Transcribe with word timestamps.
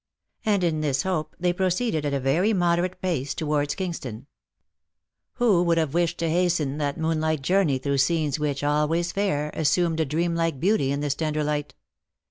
And 0.43 0.63
in 0.63 0.81
this 0.81 1.03
hope 1.03 1.35
they 1.39 1.53
proceeded 1.53 2.07
at 2.07 2.13
a 2.15 2.19
very 2.19 2.53
moderate 2.53 2.99
pace 3.03 3.35
to 3.35 3.45
wards 3.45 3.75
Kingston. 3.75 4.25
Who 5.33 5.61
would 5.61 5.77
have 5.77 5.93
wished 5.93 6.17
to 6.17 6.29
hasten 6.31 6.79
that 6.79 6.97
moonlight 6.97 7.43
journey: 7.43 7.77
through 7.77 7.99
scenes 7.99 8.39
which, 8.39 8.63
always 8.63 9.11
fair, 9.11 9.51
assumed 9.53 9.99
a 9.99 10.05
dream 10.05 10.33
like 10.33 10.59
beauty 10.59 10.91
in 10.91 11.01
this 11.01 11.13
tender 11.13 11.43
light 11.43 11.75